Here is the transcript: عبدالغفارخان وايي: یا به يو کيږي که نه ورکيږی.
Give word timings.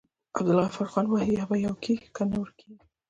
عبدالغفارخان 0.37 1.05
وايي: 1.09 1.31
یا 1.39 1.43
به 1.49 1.57
يو 1.65 1.75
کيږي 1.83 2.07
که 2.15 2.23
نه 2.29 2.35
ورکيږی. 2.41 2.83